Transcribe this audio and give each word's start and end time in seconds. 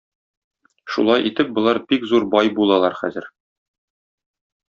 Шулай 0.93 1.25
итеп 1.31 1.51
болар 1.57 1.79
бик 1.91 2.07
зур 2.13 2.25
бай 2.35 2.51
булалар, 2.61 2.99
хәзер. 3.01 3.31